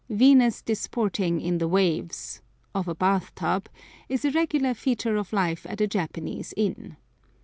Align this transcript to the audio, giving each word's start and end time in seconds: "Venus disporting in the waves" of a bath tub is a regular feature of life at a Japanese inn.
"Venus 0.09 0.63
disporting 0.63 1.39
in 1.39 1.59
the 1.59 1.67
waves" 1.67 2.41
of 2.73 2.87
a 2.87 2.95
bath 2.95 3.35
tub 3.35 3.69
is 4.09 4.25
a 4.25 4.31
regular 4.31 4.73
feature 4.73 5.15
of 5.15 5.31
life 5.31 5.63
at 5.69 5.79
a 5.79 5.85
Japanese 5.85 6.55
inn. 6.57 6.97